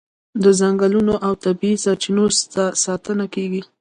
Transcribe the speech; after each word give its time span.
د 0.43 0.45
ځنګلونو 0.59 1.13
او 1.25 1.33
طبیعي 1.45 1.77
سرچینو 1.85 2.23
ساتنه 2.83 3.25
کیږي. 3.35 3.61